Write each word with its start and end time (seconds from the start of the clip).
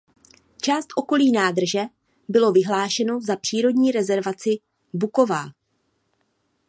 Část 0.61 0.87
okolí 0.95 1.31
nádrže 1.31 1.81
bylo 2.27 2.51
vyhlášeno 2.51 3.21
za 3.21 3.35
přírodní 3.35 3.91
rezervaci 3.91 4.49
Buková. 4.93 5.45